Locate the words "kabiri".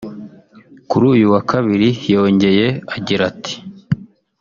1.49-1.89